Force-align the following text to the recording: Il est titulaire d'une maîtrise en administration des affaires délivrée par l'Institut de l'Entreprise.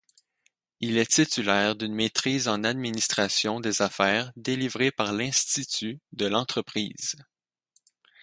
Il 0.79 0.97
est 0.97 1.11
titulaire 1.11 1.75
d'une 1.75 1.93
maîtrise 1.93 2.47
en 2.47 2.63
administration 2.63 3.59
des 3.59 3.83
affaires 3.83 4.31
délivrée 4.35 4.89
par 4.89 5.11
l'Institut 5.13 5.99
de 6.13 6.25
l'Entreprise. 6.25 7.13